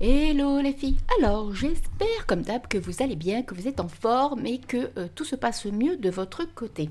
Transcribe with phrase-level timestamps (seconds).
[0.00, 3.88] Hello les filles Alors j'espère comme d'hab que vous allez bien, que vous êtes en
[3.88, 6.88] forme et que euh, tout se passe mieux de votre côté.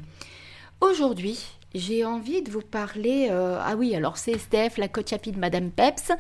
[0.82, 1.40] Aujourd'hui
[1.74, 3.30] j'ai envie de vous parler...
[3.32, 6.12] euh, ah oui alors c'est Steph, la coach happy de Madame Peps.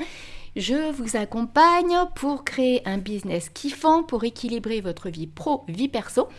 [0.55, 6.29] Je vous accompagne pour créer un business kiffant, pour équilibrer votre vie pro, vie perso.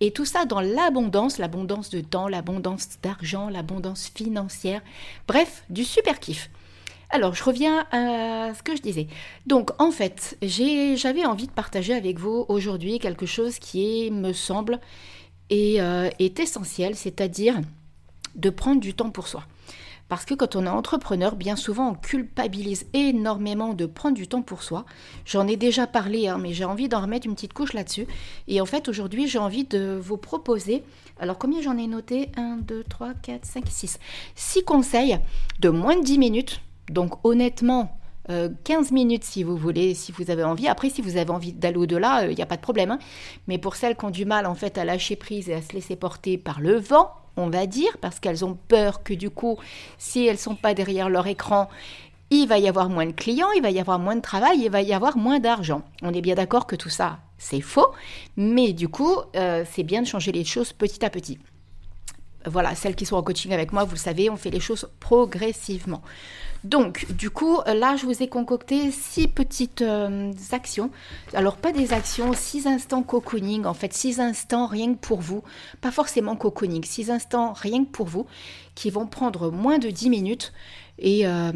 [0.00, 4.82] Et tout ça dans l'abondance, l'abondance de temps, l'abondance d'argent, l'abondance financière.
[5.28, 6.50] Bref, du super kiff.
[7.14, 9.06] Alors, je reviens à ce que je disais.
[9.46, 14.80] Donc, en fait, j'avais envie de partager avec vous aujourd'hui quelque chose qui me semble,
[15.48, 17.60] est, euh, est essentiel, c'est-à-dire
[18.34, 19.44] de prendre du temps pour soi.
[20.08, 24.42] Parce que quand on est entrepreneur, bien souvent, on culpabilise énormément de prendre du temps
[24.42, 24.84] pour soi.
[25.24, 28.08] J'en ai déjà parlé, hein, mais j'ai envie d'en remettre une petite couche là-dessus.
[28.48, 30.82] Et en fait, aujourd'hui, j'ai envie de vous proposer,
[31.20, 32.32] alors combien j'en ai noté?
[32.36, 33.98] 1, 2, 3, 4, 5, 6.
[34.34, 35.20] 6 conseils
[35.60, 36.60] de moins de 10 minutes.
[36.90, 37.96] Donc honnêtement,
[38.30, 40.68] euh, 15 minutes si vous voulez, si vous avez envie.
[40.68, 42.90] Après, si vous avez envie d'aller au-delà, il n'y a pas de problème.
[42.92, 42.98] hein.
[43.48, 45.72] Mais pour celles qui ont du mal en fait à lâcher prise et à se
[45.72, 49.58] laisser porter par le vent, on va dire, parce qu'elles ont peur que du coup,
[49.98, 51.68] si elles sont pas derrière leur écran,
[52.30, 54.70] il va y avoir moins de clients, il va y avoir moins de travail, il
[54.70, 55.82] va y avoir moins d'argent.
[56.02, 57.88] On est bien d'accord que tout ça, c'est faux,
[58.36, 61.38] mais du coup, euh, c'est bien de changer les choses petit à petit.
[62.46, 64.88] Voilà, celles qui sont en coaching avec moi, vous le savez, on fait les choses
[65.00, 66.02] progressivement.
[66.64, 70.90] Donc, du coup, là, je vous ai concocté six petites euh, actions.
[71.34, 75.42] Alors, pas des actions, six instants cocooning, en fait, six instants rien que pour vous.
[75.82, 78.26] Pas forcément cocooning, six instants rien que pour vous,
[78.74, 80.54] qui vont prendre moins de 10 minutes.
[80.98, 81.50] Et euh,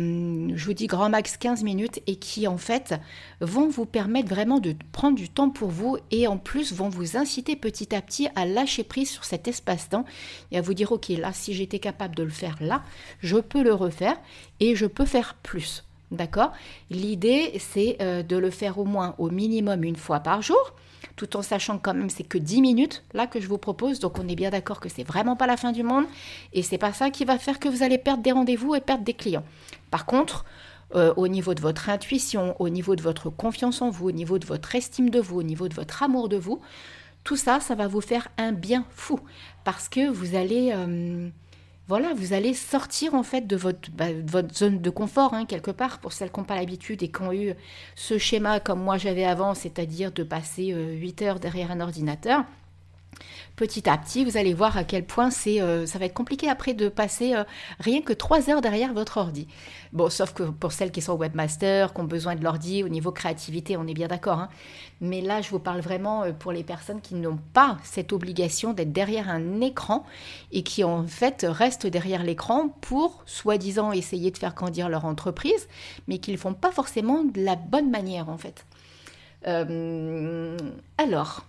[0.57, 2.95] je vous dis grand max 15 minutes et qui en fait
[3.41, 7.17] vont vous permettre vraiment de prendre du temps pour vous et en plus vont vous
[7.17, 10.05] inciter petit à petit à lâcher prise sur cet espace-temps
[10.51, 12.83] et à vous dire ok là si j'étais capable de le faire là,
[13.21, 14.17] je peux le refaire
[14.61, 15.88] et je peux faire plus.
[16.11, 16.53] D'accord?
[16.91, 20.75] L'idée c'est euh, de le faire au moins au minimum une fois par jour
[21.17, 24.19] tout en sachant quand même c'est que 10 minutes là que je vous propose donc
[24.19, 26.05] on est bien d'accord que c'est vraiment pas la fin du monde
[26.53, 29.05] et c'est pas ça qui va faire que vous allez perdre des rendez-vous et perdre
[29.05, 29.45] des clients.
[29.91, 30.45] Par contre,
[30.95, 34.39] euh, au niveau de votre intuition, au niveau de votre confiance en vous, au niveau
[34.39, 36.61] de votre estime de vous, au niveau de votre amour de vous,
[37.25, 39.21] tout ça, ça va vous faire un bien fou
[39.65, 41.29] parce que vous allez, euh,
[41.89, 44.09] voilà, vous allez sortir en fait de votre, bah,
[44.53, 47.33] zone de confort hein, quelque part pour celles qui n'ont pas l'habitude et qui ont
[47.33, 47.55] eu
[47.95, 52.45] ce schéma comme moi j'avais avant, c'est-à-dire de passer euh, 8 heures derrière un ordinateur
[53.59, 56.75] petit à petit, vous allez voir à quel point euh, ça va être compliqué après
[56.75, 57.43] de passer euh,
[57.81, 59.49] rien que 3 heures derrière votre ordi.
[59.93, 63.11] Bon, sauf que pour celles qui sont webmasters, qui ont besoin de l'ordi au niveau
[63.11, 64.39] créativité, on est bien d'accord.
[64.39, 64.49] hein.
[65.01, 68.73] Mais là, je vous parle vraiment euh, pour les personnes qui n'ont pas cette obligation
[68.73, 70.07] d'être derrière un écran
[70.53, 75.69] et qui en fait restent derrière l'écran pour soi-disant essayer de faire grandir leur entreprise,
[76.07, 78.65] mais qui ne font pas forcément de la bonne manière en fait.
[80.99, 81.45] Alors,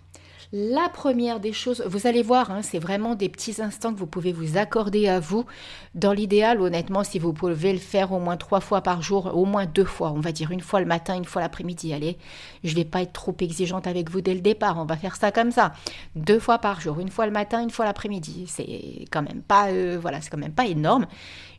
[0.51, 4.07] la première des choses, vous allez voir, hein, c'est vraiment des petits instants que vous
[4.07, 5.45] pouvez vous accorder à vous.
[5.93, 9.45] Dans l'idéal, honnêtement, si vous pouvez le faire au moins trois fois par jour, au
[9.45, 11.93] moins deux fois, on va dire une fois le matin, une fois l'après-midi.
[11.93, 12.17] Allez,
[12.63, 15.31] je vais pas être trop exigeante avec vous dès le départ, on va faire ça
[15.31, 15.71] comme ça.
[16.15, 18.45] Deux fois par jour, une fois le matin, une fois l'après-midi.
[18.47, 21.05] C'est quand même pas, euh, voilà, c'est quand même pas énorme.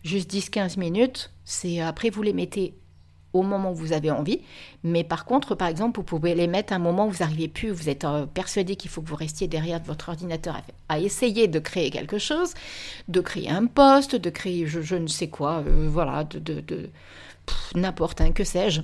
[0.02, 1.30] Juste 10-15 minutes.
[1.44, 2.74] C'est après vous les mettez
[3.34, 4.40] moment où vous avez envie.
[4.82, 7.48] Mais par contre, par exemple, vous pouvez les mettre à un moment où vous n'arrivez
[7.48, 11.48] plus, vous êtes euh, persuadé qu'il faut que vous restiez derrière votre ordinateur à, essayer
[11.48, 12.54] de créer quelque chose,
[13.08, 16.90] de créer un poste, de créer je, ne sais quoi, euh, voilà, de,
[17.74, 18.82] n'importe un, que sais-je.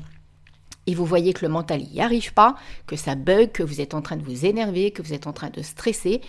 [0.88, 2.54] Et vous voyez que le mental n'y arrive pas,
[2.86, 5.32] que ça bug, que vous êtes en train de vous énerver, que vous êtes en
[5.32, 6.20] train de stresser.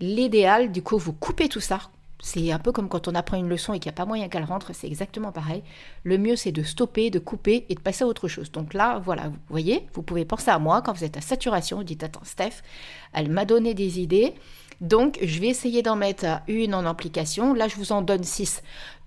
[0.00, 1.80] L'idéal, du coup, vous coupez tout ça,
[2.24, 4.28] c'est un peu comme quand on apprend une leçon et qu'il n'y a pas moyen
[4.28, 5.62] qu'elle rentre, c'est exactement pareil.
[6.04, 8.50] Le mieux, c'est de stopper, de couper et de passer à autre chose.
[8.50, 11.76] Donc là, voilà, vous voyez, vous pouvez penser à moi quand vous êtes à saturation,
[11.76, 12.62] vous dites, attends, Steph,
[13.12, 14.32] elle m'a donné des idées,
[14.80, 17.52] donc je vais essayer d'en mettre une en application.
[17.52, 18.62] Là, je vous en donne six.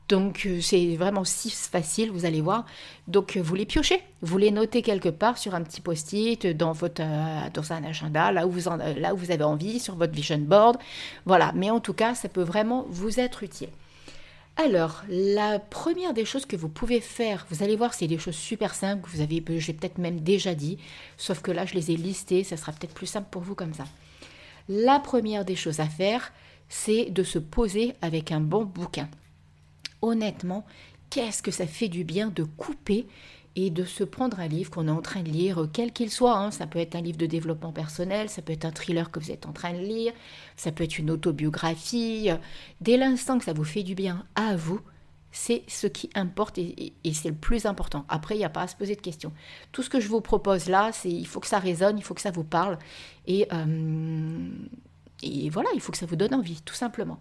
[0.09, 2.65] Donc euh, c'est vraiment si facile, vous allez voir.
[3.07, 6.71] Donc euh, vous les piochez, vous les notez quelque part sur un petit post-it, dans
[6.71, 9.95] votre euh, dans un agenda, là où vous en- là où vous avez envie, sur
[9.95, 10.77] votre vision board,
[11.25, 11.51] voilà.
[11.55, 13.69] Mais en tout cas, ça peut vraiment vous être utile.
[14.59, 18.35] Alors, la première des choses que vous pouvez faire, vous allez voir, c'est des choses
[18.35, 20.79] super simples que vous avez, j'ai peut-être même déjà dit,
[21.15, 23.75] sauf que là, je les ai listées, ça sera peut-être plus simple pour vous comme
[23.75, 23.83] ça.
[24.67, 26.33] La première des choses à faire,
[26.69, 29.07] c'est de se poser avec un bon bouquin
[30.01, 30.65] honnêtement,
[31.09, 33.07] qu'est-ce que ça fait du bien de couper
[33.55, 36.37] et de se prendre un livre qu'on est en train de lire, quel qu'il soit.
[36.37, 36.51] hein.
[36.51, 39.31] Ça peut être un livre de développement personnel, ça peut être un thriller que vous
[39.31, 40.13] êtes en train de lire,
[40.55, 42.29] ça peut être une autobiographie.
[42.81, 44.79] Dès l'instant que ça vous fait du bien à vous,
[45.31, 48.05] C'est ce qui importe et, c'est le plus important.
[48.09, 49.33] Après, il n'y a pas à se poser de questions.
[49.71, 52.13] Tout ce que je vous propose là, c'est il faut que ça résonne, il faut
[52.15, 52.79] que ça vous parle.
[53.27, 54.49] Et, euh,
[55.23, 57.19] et voilà, il faut que ça vous donne envie, tout simplement.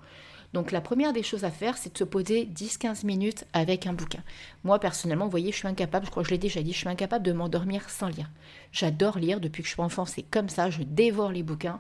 [0.56, 3.92] Donc la première des choses à faire, c'est de se poser 10-15 minutes avec un
[3.92, 4.22] bouquin.
[4.64, 6.78] Moi personnellement, vous voyez, je suis incapable, je crois que je l'ai déjà dit, je
[6.78, 8.30] suis incapable de m'endormir sans lire.
[8.72, 11.78] J'adore lire depuis que je suis enfant, c'est comme ça, je dévore les bouquins.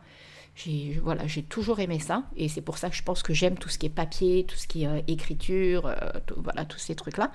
[0.56, 3.56] J'ai voilà, j'ai toujours aimé ça et c'est pour ça que je pense que j'aime
[3.56, 5.94] tout ce qui est papier, tout ce qui est euh, écriture, euh,
[6.36, 7.32] voilà tous ces trucs là.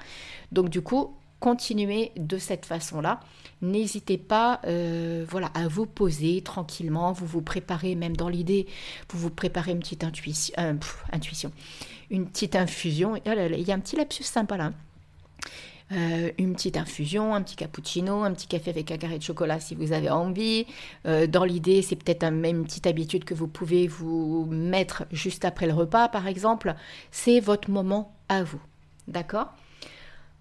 [0.51, 3.19] Donc du coup, continuez de cette façon-là.
[3.61, 8.67] N'hésitez pas euh, voilà, à vous poser tranquillement, vous vous préparez même dans l'idée,
[9.09, 10.53] vous vous préparez une petite intuition,
[11.11, 11.51] intuition
[12.11, 13.13] une petite infusion.
[13.15, 14.71] Oh il y a un petit lapsus sympa là.
[15.93, 19.59] Euh, une petite infusion, un petit cappuccino, un petit café avec un carré de chocolat
[19.59, 20.65] si vous avez envie.
[21.05, 25.43] Euh, dans l'idée, c'est peut-être même une petite habitude que vous pouvez vous mettre juste
[25.43, 26.75] après le repas, par exemple.
[27.11, 28.61] C'est votre moment à vous.
[29.07, 29.53] D'accord?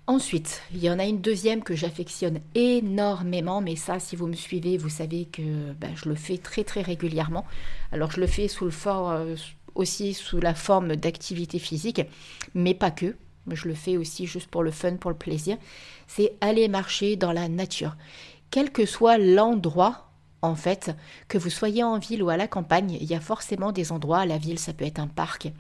[0.07, 4.35] Ensuite, il y en a une deuxième que j'affectionne énormément, mais ça, si vous me
[4.35, 7.47] suivez, vous savez que ben, je le fais très très régulièrement.
[7.93, 9.37] Alors, je le fais sous euh,
[9.75, 12.03] aussi sous la forme d'activité physique,
[12.55, 13.15] mais pas que
[13.55, 15.57] je le fais aussi juste pour le fun, pour le plaisir,
[16.07, 17.97] c'est aller marcher dans la nature.
[18.51, 20.11] Quel que soit l'endroit,
[20.43, 20.91] en fait,
[21.29, 24.21] que vous soyez en ville ou à la campagne, il y a forcément des endroits,
[24.21, 25.53] à la ville ça peut être un parc,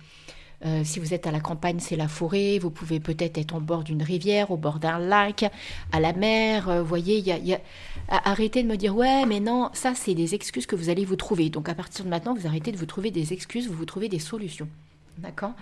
[0.64, 2.58] euh, si vous êtes à la campagne, c'est la forêt.
[2.58, 5.50] Vous pouvez peut-être être au bord d'une rivière, au bord d'un lac,
[5.92, 6.68] à la mer.
[6.68, 7.24] Euh, voyez,
[8.08, 11.16] arrêtez de me dire ouais, mais non, ça c'est des excuses que vous allez vous
[11.16, 11.48] trouver.
[11.48, 14.08] Donc à partir de maintenant, vous arrêtez de vous trouver des excuses, vous vous trouvez
[14.08, 14.68] des solutions.
[15.18, 15.52] D'accord?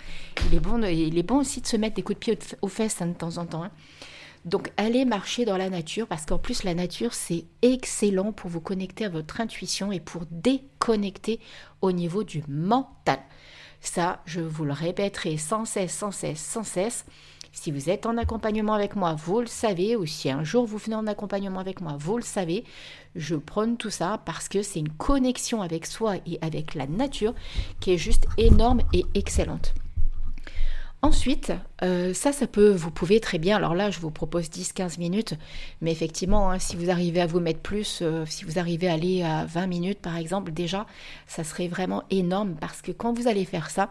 [0.47, 2.69] Il, est bon il est bon aussi de se mettre des coups de pied aux
[2.69, 3.65] fesses hein, de temps en temps.
[3.65, 3.71] Hein.
[4.45, 8.61] Donc allez marcher dans la nature parce qu'en plus la nature c'est excellent pour vous
[8.61, 11.41] connecter à votre intuition et pour déconnecter
[11.83, 13.19] au niveau du mental.
[13.81, 17.05] Ça, je vous le répéterai sans cesse, sans cesse, sans cesse.
[17.53, 20.79] Si vous êtes en accompagnement avec moi, vous le savez, ou si un jour vous
[20.79, 22.65] venez en accompagnement avec moi, vous le savez,
[23.17, 27.35] je prône tout ça parce que c'est une connexion avec soi et avec la nature
[27.81, 29.75] qui est juste énorme et excellente.
[31.01, 31.53] Ensuite,
[31.83, 35.35] euh, ça, ça peut, vous pouvez très bien, alors là, je vous propose 10-15 minutes,
[35.81, 38.95] mais effectivement, hein, si vous arrivez à vous mettre plus, euh, si vous arrivez à
[38.95, 40.87] aller à 20 minutes, par exemple, déjà,
[41.29, 43.91] ça serait vraiment énorme parce que quand vous allez faire ça,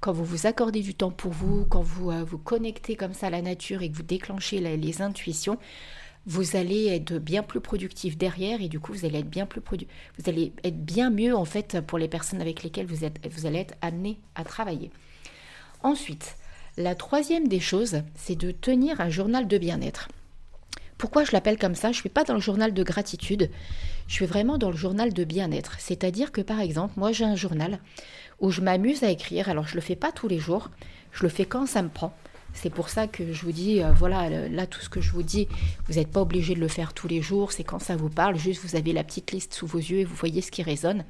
[0.00, 3.28] quand vous vous accordez du temps pour vous, quand vous euh, vous connectez comme ça
[3.28, 5.56] à la nature et que vous déclenchez les intuitions,
[6.26, 9.62] vous allez être bien plus productif derrière et du coup vous allez être bien plus
[10.18, 13.46] vous allez être bien mieux en fait pour les personnes avec lesquelles vous, êtes, vous
[13.46, 14.90] allez être amené à travailler.
[15.82, 16.36] Ensuite,
[16.80, 20.08] la troisième des choses, c'est de tenir un journal de bien-être.
[20.98, 21.88] Pourquoi je l'appelle comme ça?
[21.88, 23.50] Je ne suis pas dans le journal de gratitude,
[24.06, 25.76] je suis vraiment dans le journal de bien-être.
[25.78, 27.78] C'est-à-dire que par exemple, moi j'ai un journal
[28.40, 29.48] où je m'amuse à écrire.
[29.48, 30.70] Alors je ne le fais pas tous les jours,
[31.12, 32.12] je le fais quand ça me prend.
[32.52, 35.22] C'est pour ça que je vous dis, euh, voilà, là, tout ce que je vous
[35.22, 35.46] dis,
[35.86, 38.36] vous n'êtes pas obligé de le faire tous les jours, c'est quand ça vous parle,
[38.36, 41.04] juste vous avez la petite liste sous vos yeux et vous voyez ce qui résonne.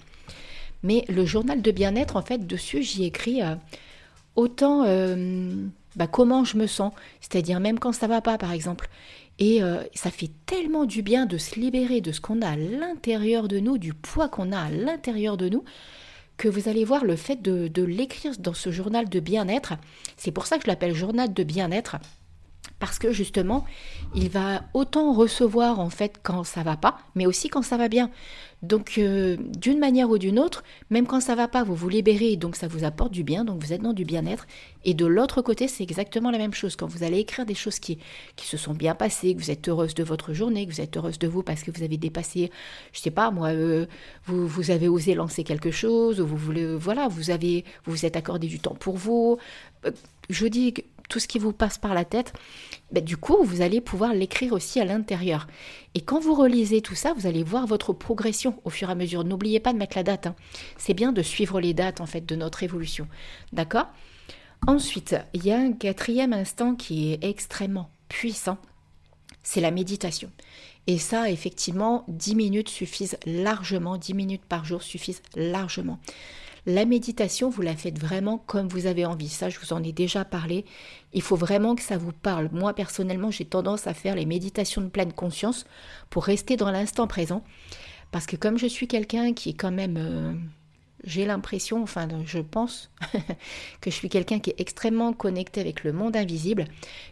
[0.83, 3.55] Mais le journal de bien-être, en fait, dessus, j'y écris euh,
[4.41, 5.55] autant euh,
[5.97, 8.89] bah, comment je me sens, c'est-à-dire même quand ça va pas, par exemple.
[9.43, 9.63] Et
[9.95, 13.59] ça fait tellement du bien de se libérer de ce qu'on a à l'intérieur de
[13.59, 15.65] nous, du poids qu'on a à l'intérieur de nous,
[16.41, 19.75] que vous allez voir le fait de, l'écrire dans ce journal de bien-être.
[20.17, 21.97] C'est pour ça que je l'appelle journal de bien-être
[22.79, 23.67] parce que justement,
[24.15, 27.89] il va autant recevoir en fait quand ça va pas, mais aussi quand ça va
[27.89, 28.11] bien.
[28.63, 32.37] Donc euh, d'une manière ou d'une autre, même quand ça va pas, vous vous libérez,
[32.37, 34.47] donc ça vous apporte du bien, donc vous êtes dans du bien-être.
[34.85, 36.77] Et de l'autre côté, c'est exactement la même chose.
[36.77, 37.99] Quand vous allez écrire des choses qui,
[38.37, 40.97] qui se sont bien passées, que vous êtes heureuse de votre journée, que vous êtes
[40.97, 42.51] heureuse de vous parce que vous avez dépassé,
[42.93, 43.87] je sais pas moi, euh,
[44.27, 48.05] vous, vous avez osé lancer quelque chose, ou vous voulez, voilà, vous avez, vous vous
[48.05, 49.39] êtes accordé du temps pour vous.
[49.87, 49.91] Euh,
[50.29, 50.75] je dis
[51.11, 52.33] tout ce qui vous passe par la tête,
[52.93, 55.47] ben, du coup, vous allez pouvoir l'écrire aussi à l'intérieur.
[55.95, 58.95] Et quand vous relisez tout ça, vous allez voir votre progression au fur et à
[58.95, 59.25] mesure.
[59.25, 60.29] N'oubliez pas de mettre la date.
[60.29, 60.37] Hein.
[60.79, 63.07] C'est bien de suivre les dates en fait de notre évolution.
[63.53, 63.89] D'accord?
[64.67, 68.59] Ensuite, il y a un quatrième instant qui est extrêmement puissant,
[69.43, 70.31] c'est la méditation.
[70.87, 75.99] Et ça, effectivement, 10 minutes suffisent largement, 10 minutes par jour suffisent largement.
[76.67, 79.29] La méditation, vous la faites vraiment comme vous avez envie.
[79.29, 80.65] Ça, je vous en ai déjà parlé.
[81.13, 82.49] Il faut vraiment que ça vous parle.
[82.53, 85.65] Moi, personnellement, j'ai tendance à faire les méditations de pleine conscience
[86.11, 87.43] pour rester dans l'instant présent.
[88.11, 89.97] Parce que comme je suis quelqu'un qui est quand même...
[89.97, 90.33] Euh,
[91.03, 92.91] j'ai l'impression, enfin je pense,
[93.81, 96.67] que je suis quelqu'un qui est extrêmement connecté avec le monde invisible,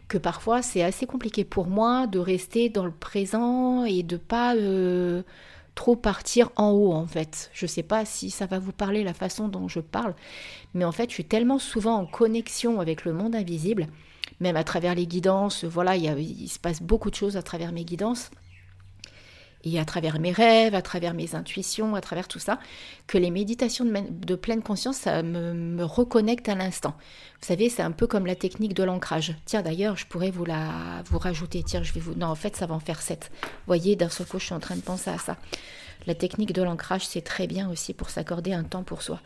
[0.08, 4.54] que parfois c'est assez compliqué pour moi de rester dans le présent et de pas...
[4.56, 5.22] Euh,
[5.78, 7.50] trop partir en haut en fait.
[7.54, 10.16] Je sais pas si ça va vous parler la façon dont je parle,
[10.74, 13.86] mais en fait je suis tellement souvent en connexion avec le monde invisible
[14.40, 15.64] même à travers les guidances.
[15.64, 18.32] Voilà, il, il se passe beaucoup de choses à travers mes guidances
[19.64, 22.58] et à travers mes rêves, à travers mes intuitions, à travers tout ça,
[23.06, 26.94] que les méditations de, pleine conscience, ça me, me reconnecte à l'instant.
[27.40, 29.34] Vous savez, c'est un peu comme la technique de l'ancrage.
[29.44, 31.62] Tiens, d'ailleurs, je pourrais vous la vous rajouter.
[31.64, 32.14] Tiens, je vais vous.
[32.14, 33.30] Non, en fait, ça va en faire 7.
[33.32, 35.36] Vous voyez, d'un seul coup, je suis en train de penser à ça.
[36.06, 39.20] La technique de l'ancrage, c'est très bien aussi pour s'accorder un temps pour soi.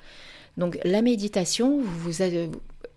[0.57, 2.51] Donc, la méditation, vous, avez,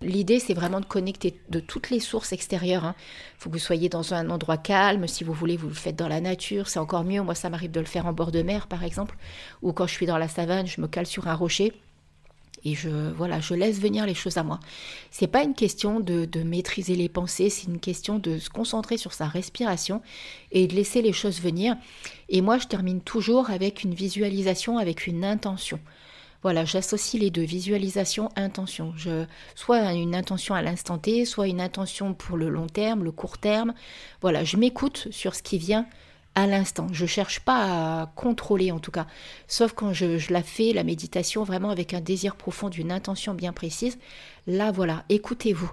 [0.05, 2.83] l'idée, c'est vraiment de connecter de toutes les sources extérieures.
[2.83, 2.95] Il hein.
[3.37, 5.07] faut que vous soyez dans un endroit calme.
[5.07, 6.69] Si vous voulez, vous le faites dans la nature.
[6.69, 7.21] C'est encore mieux.
[7.21, 9.17] Moi, ça m'arrive de le faire en bord de mer, par exemple.
[9.61, 11.73] Ou quand je suis dans la savane, je me cale sur un rocher.
[12.63, 14.59] Et je, voilà, je laisse venir les choses à moi.
[15.11, 18.97] C'est pas une question de, de maîtriser les pensées, c'est une question de se concentrer
[18.97, 20.01] sur sa respiration
[20.51, 21.75] et de laisser les choses venir.
[22.27, 25.79] Et moi, je termine toujours avec une visualisation, avec une intention.
[26.45, 28.93] Voilà, j'associe les deux, visualisation, intention.
[28.95, 29.25] Je,
[29.55, 33.39] soit une intention à l'instant T, soit une intention pour le long terme, le court
[33.39, 33.73] terme.
[34.21, 35.87] Voilà, je m'écoute sur ce qui vient
[36.35, 36.85] à l'instant.
[36.91, 39.07] Je ne cherche pas à contrôler en tout cas,
[39.47, 43.51] sauf quand je, la fais, la méditation, vraiment avec un désir profond d'une intention bien
[43.51, 43.97] précise.
[44.45, 45.71] Là, voilà, écoutez-vous,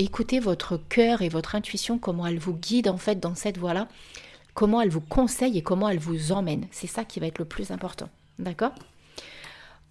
[0.00, 3.86] écoutez votre cœur et votre intuition, comment elle vous guide en fait dans cette voie-là,
[4.54, 6.66] comment elle vous conseille et comment elle vous emmène.
[6.72, 8.08] C'est ça qui va être le plus important.
[8.40, 8.72] D'accord?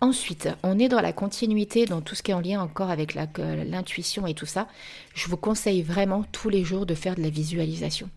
[0.02, 3.16] Ensuite, on est dans la continuité, dans tout ce qui est en lien encore avec
[3.16, 4.68] l'intuition et tout ça.
[5.14, 8.10] Je vous conseille vraiment tous les jours de faire de la visualisation.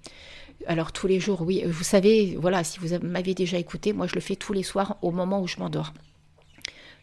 [0.68, 4.14] Alors tous les jours, oui, vous savez, voilà, si vous m'avez déjà écouté, moi je
[4.14, 5.92] le fais tous les soirs au moment où je m'endors.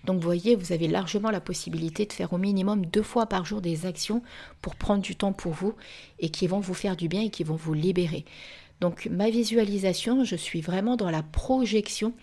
[0.05, 3.43] Donc vous voyez, vous avez largement la possibilité de faire au minimum deux fois par
[3.43, 4.23] jour des actions
[4.61, 5.73] pour prendre du temps pour vous
[6.19, 8.23] et qui vont vous faire du bien et qui vont vous libérer.
[8.79, 12.13] Donc ma visualisation, je suis vraiment dans la projection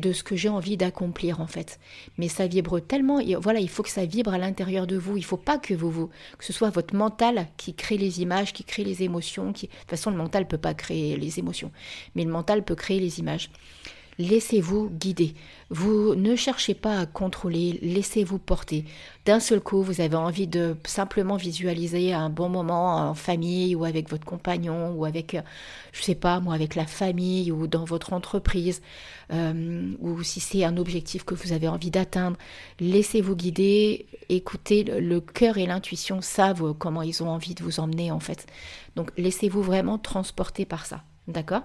[0.00, 1.78] de ce que j'ai envie d'accomplir en fait.
[2.18, 5.16] Mais ça vibre tellement, voilà, il faut que ça vibre à l'intérieur de vous.
[5.16, 8.52] Il faut pas que vous, vous, que ce soit votre mental qui crée les images,
[8.52, 9.52] qui crée les émotions.
[9.52, 9.66] Qui...
[9.66, 11.70] De toute façon, le mental peut pas créer les émotions,
[12.14, 13.50] mais le mental peut créer les images.
[14.20, 15.32] Laissez-vous guider.
[15.70, 18.84] Vous ne cherchez pas à contrôler, laissez-vous porter.
[19.24, 23.86] D'un seul coup, vous avez envie de simplement visualiser un bon moment en famille ou
[23.86, 25.40] avec votre compagnon ou avec, euh,
[25.92, 28.82] je sais pas moi, avec la famille ou dans votre entreprise
[29.32, 32.36] euh, ou si c'est un objectif que vous avez envie d'atteindre.
[32.78, 38.10] Laissez-vous guider, écoutez, le cœur et l'intuition savent comment ils ont envie de vous emmener
[38.10, 38.44] en fait.
[38.96, 41.04] Donc laissez-vous vraiment transporter par ça.
[41.26, 41.62] D'accord?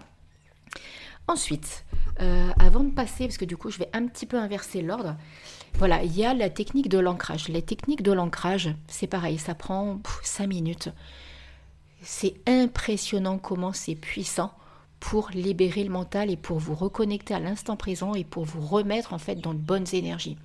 [1.28, 1.86] Ensuite,
[2.22, 5.16] euh, avant de passer, parce que du coup je vais un petit peu inverser l'ordre,
[5.74, 7.50] voilà, il y a la technique de l'ancrage.
[7.50, 10.90] Les techniques de l'ancrage, c'est pareil, ça prend 5 minutes.
[12.02, 14.54] C'est impressionnant comment c'est puissant
[15.00, 19.14] pour libérer le mental et pour vous reconnecter à l'instant présent et pour vous remettre
[19.14, 20.38] en fait dans de bonnes énergies.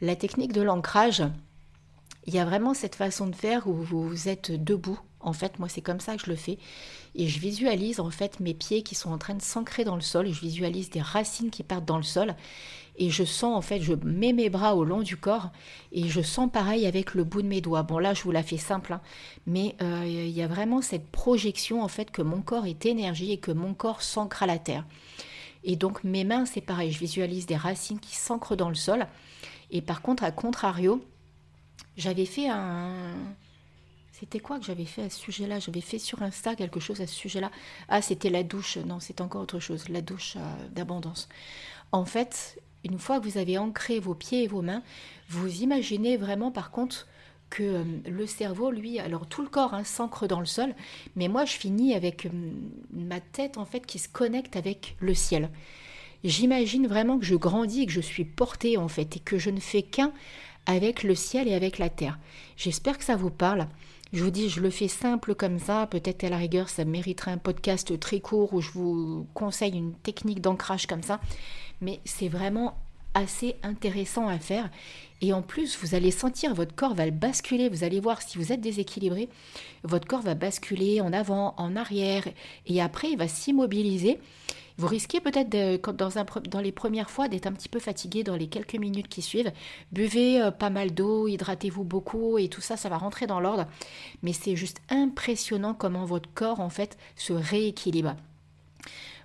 [0.00, 1.22] La technique de l'ancrage,
[2.26, 5.68] il y a vraiment cette façon de faire où vous êtes debout en fait, moi,
[5.68, 6.58] c'est comme ça que je le fais.
[7.14, 10.02] Et je visualise en fait mes pieds qui sont en train de s'ancrer dans le
[10.02, 10.26] sol.
[10.28, 12.34] Je visualise des racines qui partent dans le sol.
[12.96, 15.50] Et je sens en fait, je mets mes bras au long du corps
[15.90, 17.82] et je sens pareil avec le bout de mes doigts.
[17.82, 19.00] Bon là, je vous la fais simple, hein.
[19.46, 23.32] mais euh, il y a vraiment cette projection en fait que mon corps est énergie
[23.32, 24.86] et que mon corps s'ancre à la terre.
[25.64, 29.08] Et donc mes mains, c'est pareil, je visualise des racines qui s'ancrent dans le sol.
[29.72, 31.04] Et par contre, à contrario,
[31.96, 33.16] j'avais fait un,
[34.20, 35.58] c'était quoi que j'avais fait à ce sujet-là?
[35.58, 37.50] J'avais fait sur Insta quelque chose à ce sujet-là.
[37.88, 38.76] Ah, c'était la douche.
[38.76, 39.88] Non, c'est encore autre chose.
[39.88, 41.28] La douche euh, d'abondance.
[41.90, 44.84] En fait, une fois que vous avez ancré vos pieds et vos mains,
[45.28, 47.08] vous imaginez vraiment par contre
[47.50, 50.76] que euh, le cerveau, lui, alors tout le corps hein, s'ancre dans le sol,
[51.16, 52.30] mais moi je finis avec euh,
[52.92, 55.50] ma tête en fait qui se connecte avec le ciel.
[56.22, 59.50] J'imagine vraiment que je grandis et que je suis portée en fait et que je
[59.50, 60.12] ne fais qu'un
[60.66, 62.20] avec le ciel et avec la terre.
[62.56, 63.66] J'espère que ça vous parle.
[64.14, 65.88] Je vous dis, je le fais simple comme ça.
[65.88, 69.92] Peut-être à la rigueur, ça mériterait un podcast très court où je vous conseille une
[69.92, 71.18] technique d'ancrage comme ça.
[71.80, 72.78] Mais c'est vraiment
[73.14, 74.70] assez intéressant à faire.
[75.20, 77.68] Et en plus, vous allez sentir, votre corps va basculer.
[77.68, 79.28] Vous allez voir si vous êtes déséquilibré,
[79.82, 82.22] votre corps va basculer en avant, en arrière.
[82.68, 84.20] Et après, il va s'immobiliser.
[84.76, 85.50] Vous risquez peut-être
[85.92, 86.10] dans,
[86.50, 89.52] dans les premières fois d'être un petit peu fatigué dans les quelques minutes qui suivent.
[89.92, 93.66] Buvez euh, pas mal d'eau, hydratez-vous beaucoup et tout ça, ça va rentrer dans l'ordre.
[94.22, 98.16] Mais c'est juste impressionnant comment votre corps en fait se rééquilibre.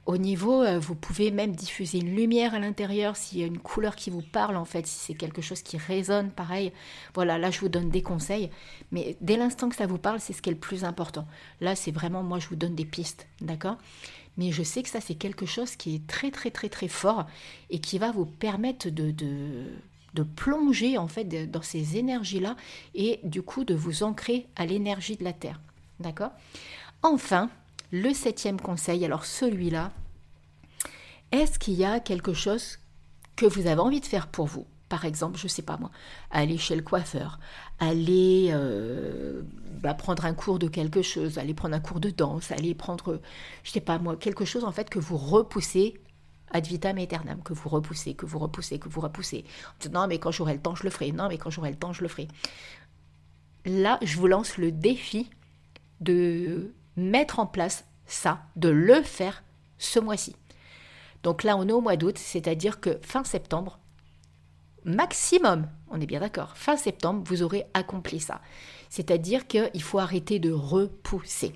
[0.05, 3.59] Au niveau, euh, vous pouvez même diffuser une lumière à l'intérieur s'il y a une
[3.59, 6.71] couleur qui vous parle en fait, si c'est quelque chose qui résonne, pareil.
[7.13, 8.49] Voilà, là je vous donne des conseils,
[8.91, 11.27] mais dès l'instant que ça vous parle, c'est ce qui est le plus important.
[11.61, 13.77] Là, c'est vraiment moi je vous donne des pistes, d'accord?
[14.39, 17.25] Mais je sais que ça, c'est quelque chose qui est très, très, très, très fort
[17.69, 22.55] et qui va vous permettre de, de plonger en fait dans ces énergies-là
[22.95, 25.59] et du coup de vous ancrer à l'énergie de la Terre.
[25.99, 26.31] D'accord?
[27.03, 27.49] Enfin,
[27.91, 29.91] le septième conseil, alors celui-là,
[31.33, 32.79] est-ce qu'il y a quelque chose
[33.35, 34.65] que vous avez envie de faire pour vous?
[34.89, 35.91] Par exemple, je ne sais pas moi,
[36.31, 37.39] aller chez le coiffeur,
[37.79, 39.43] aller euh,
[39.81, 43.21] bah, prendre un cours de quelque chose, aller prendre un cours de danse, aller prendre,
[43.63, 46.01] je sais pas moi, quelque chose en fait que vous repoussez
[46.51, 49.45] ad vitam aeternam, que vous repoussez, que vous repoussez, que vous repoussez.
[49.91, 51.11] Non, mais quand j'aurai le temps, je le ferai.
[51.11, 52.27] Non, mais quand j'aurai le temps, je le ferai.
[53.65, 55.29] Là, je vous lance le défi
[56.01, 59.43] de mettre en place ça, de le faire
[59.77, 60.35] ce mois-ci.
[61.23, 63.79] Donc là, on est au mois d'août, c'est-à-dire que fin septembre,
[64.95, 68.41] maximum, on est bien d'accord, fin septembre, vous aurez accompli ça.
[68.89, 71.53] C'est-à-dire qu'il faut arrêter de repousser.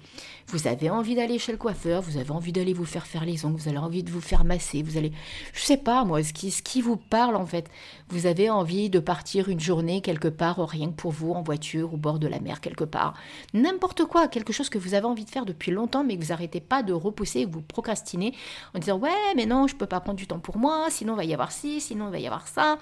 [0.48, 3.46] Vous avez envie d'aller chez le coiffeur, vous avez envie d'aller vous faire faire les
[3.46, 5.12] ongles, vous avez envie de vous faire masser, vous allez,
[5.54, 7.70] je sais pas moi, ce qui, ce qui vous parle en fait.
[8.10, 11.94] Vous avez envie de partir une journée quelque part, rien que pour vous, en voiture,
[11.94, 13.16] au bord de la mer quelque part.
[13.54, 16.30] N'importe quoi, quelque chose que vous avez envie de faire depuis longtemps, mais que vous
[16.30, 18.34] n'arrêtez pas de repousser, vous procrastinez
[18.76, 21.18] en disant ouais, mais non, je peux pas prendre du temps pour moi, sinon il
[21.18, 22.78] va y avoir ci, sinon il va y avoir ça.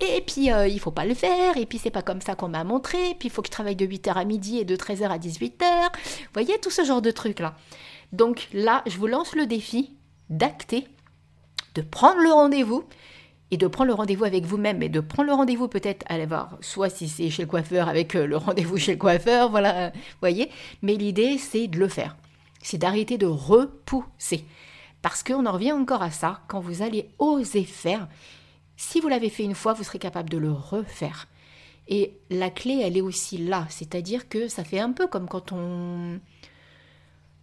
[0.00, 2.48] Et puis euh, il faut pas le faire, et puis c'est pas comme ça qu'on
[2.48, 5.08] m'a montré, puis il faut que je travaille de 8h à midi et de 13h
[5.08, 5.92] à 18h.
[5.92, 7.56] Vous voyez tout ce genre de trucs là.
[8.12, 9.94] Donc là, je vous lance le défi
[10.30, 10.86] d'acter,
[11.74, 12.84] de prendre le rendez-vous
[13.50, 16.58] et de prendre le rendez-vous avec vous-même et de prendre le rendez-vous peut-être aller voir
[16.60, 20.00] soit si c'est chez le coiffeur avec euh, le rendez-vous chez le coiffeur, voilà, vous
[20.20, 20.50] voyez.
[20.82, 22.16] Mais l'idée c'est de le faire.
[22.62, 24.44] C'est d'arrêter de repousser.
[25.00, 28.08] Parce qu'on en revient encore à ça, quand vous allez oser faire,
[28.76, 31.28] si vous l'avez fait une fois, vous serez capable de le refaire.
[31.88, 33.66] Et la clé, elle est aussi là.
[33.70, 36.20] C'est-à-dire que ça fait un peu comme quand on...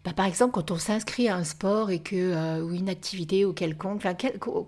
[0.04, 3.44] Bah, par exemple, quand on s'inscrit à un sport et que, euh, ou une activité
[3.44, 4.06] ou quelconque,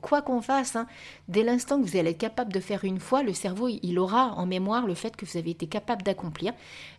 [0.02, 0.88] quoi qu'on fasse, hein,
[1.28, 4.34] dès l'instant que vous allez être capable de faire une fois, le cerveau, il aura
[4.34, 6.54] en mémoire le fait que vous avez été capable d'accomplir.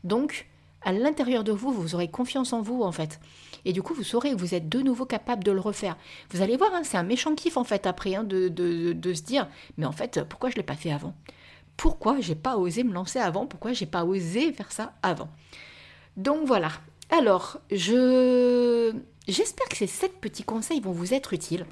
[0.05, 0.47] Donc,
[0.83, 3.19] à l'intérieur de vous, vous aurez confiance en vous, en fait.
[3.65, 5.97] Et du coup, vous saurez vous êtes de nouveau capable de le refaire.
[6.31, 9.23] Vous allez voir, hein, c'est un méchant kiff, en fait, après, hein, de, de, se
[9.23, 11.15] dire, mais en fait, pourquoi je ne l'ai pas fait avant?
[11.79, 15.29] Pourquoi j'ai pas osé me lancer avant, pourquoi j'ai pas osé faire ça avant.
[16.19, 16.73] Donc voilà.
[17.09, 18.93] Alors, je
[19.27, 21.65] j'espère que ces sept petits conseils vont vous être utiles.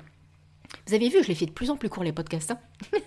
[0.86, 2.52] Vous avez vu, je les fais de plus en plus court les podcasts.
[2.52, 2.58] Hein.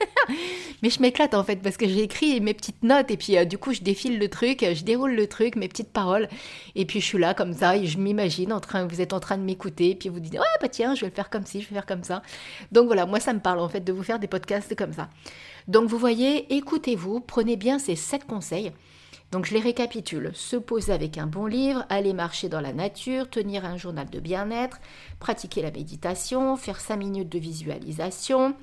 [0.81, 3.45] Mais je m'éclate en fait parce que j'ai écrit mes petites notes et puis euh,
[3.45, 6.27] du coup je défile le truc, je déroule le truc, mes petites paroles
[6.75, 9.19] et puis je suis là comme ça et je m'imagine en train, vous êtes en
[9.19, 11.45] train de m'écouter et puis vous dites ouais bah tiens je vais le faire comme
[11.45, 12.21] ci, je vais faire comme ça.
[12.71, 15.09] Donc voilà, moi ça me parle en fait de vous faire des podcasts comme ça.
[15.69, 18.71] Donc vous voyez, écoutez-vous, prenez bien ces sept conseils.
[19.31, 20.31] Donc je les récapitule.
[20.33, 24.19] Se poser avec un bon livre, aller marcher dans la nature, tenir un journal de
[24.19, 24.79] bien-être,
[25.19, 28.55] pratiquer la méditation, faire 5 minutes de visualisation,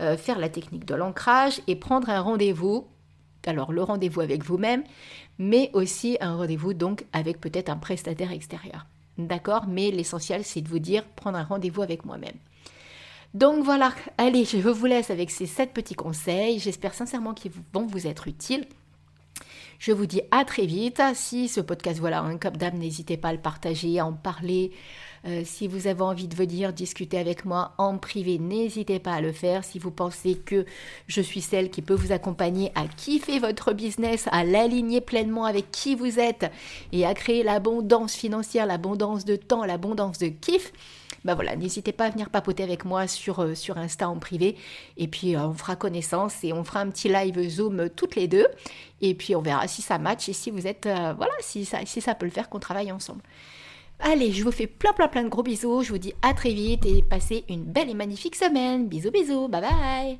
[0.00, 2.88] euh, faire la technique de l'ancrage et prendre un rendez-vous.
[3.46, 4.84] Alors le rendez-vous avec vous-même,
[5.38, 8.84] mais aussi un rendez-vous donc avec peut-être un prestataire extérieur.
[9.16, 9.64] D'accord?
[9.66, 12.36] Mais l'essentiel c'est de vous dire prendre un rendez-vous avec moi-même.
[13.34, 16.60] Donc voilà, allez, je vous laisse avec ces sept petits conseils.
[16.60, 18.64] J'espère sincèrement qu'ils vont vous être utiles.
[19.80, 21.02] Je vous dis à très vite.
[21.14, 24.70] Si ce podcast, voilà, un cop d'âme, n'hésitez pas à le partager, à en parler.
[25.26, 29.20] Euh, si vous avez envie de venir discuter avec moi en privé, n'hésitez pas à
[29.20, 29.64] le faire.
[29.64, 30.64] Si vous pensez que
[31.08, 35.72] je suis celle qui peut vous accompagner à kiffer votre business, à l'aligner pleinement avec
[35.72, 36.46] qui vous êtes
[36.92, 40.72] et à créer l'abondance financière, l'abondance de temps, l'abondance de kiff,
[41.24, 44.56] bah voilà, n'hésitez pas à venir papoter avec moi sur, euh, sur Insta en privé.
[44.96, 48.28] Et puis euh, on fera connaissance et on fera un petit live Zoom toutes les
[48.28, 48.46] deux.
[49.00, 51.78] Et puis on verra si ça match et si vous êtes, euh, voilà, si ça,
[51.86, 53.22] si ça peut le faire qu'on travaille ensemble.
[54.00, 55.82] Allez, je vous fais plein plein plein de gros bisous.
[55.82, 58.86] Je vous dis à très vite et passez une belle et magnifique semaine.
[58.88, 60.12] Bisous bisous, bye bye